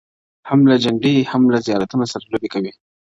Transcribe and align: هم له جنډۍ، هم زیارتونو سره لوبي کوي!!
هم 0.49 0.59
له 0.69 0.75
جنډۍ، 0.83 1.15
هم 1.31 1.41
زیارتونو 1.67 2.05
سره 2.11 2.23
لوبي 2.31 2.49
کوي!! 2.53 2.71